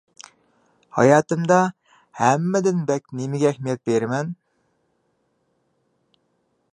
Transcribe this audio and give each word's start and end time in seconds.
ھاياتىمدا 0.99 1.57
ھەممىدىن 2.21 2.81
بەك 2.89 3.13
نېمىگە 3.21 3.49
ئەھمىيەت 3.51 3.83
بېرىمەن؟ 3.91 4.35